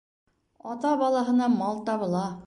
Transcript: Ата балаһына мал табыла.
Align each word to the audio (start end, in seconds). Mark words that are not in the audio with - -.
Ата 0.71 0.93
балаһына 1.01 1.49
мал 1.57 1.77
табыла. 1.91 2.25